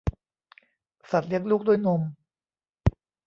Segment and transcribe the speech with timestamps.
[1.11, 2.01] สัตว์เลี้ยงลูกด้วยนม